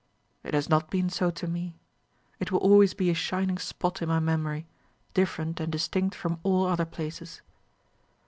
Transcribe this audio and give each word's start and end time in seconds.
"It 0.43 0.55
has 0.55 0.67
not 0.67 0.89
been 0.89 1.11
so 1.11 1.29
to 1.29 1.45
me. 1.45 1.75
It 2.39 2.51
will 2.51 2.57
always 2.57 2.95
be 2.95 3.11
a 3.11 3.13
shining 3.13 3.59
spot 3.59 4.01
in 4.01 4.09
my 4.09 4.19
memory, 4.19 4.65
different 5.13 5.59
and 5.59 5.71
distinct 5.71 6.15
from 6.15 6.39
all 6.41 6.65
other 6.65 6.85
places." 6.85 7.43